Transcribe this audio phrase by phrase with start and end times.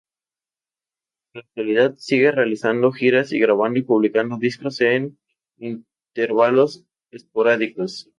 [1.35, 5.19] En la actualidad, sigue realizando giras y grabando y publicando discos en
[5.59, 8.09] intervalos esporádicos.